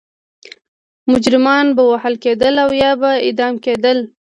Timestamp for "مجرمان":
1.11-1.65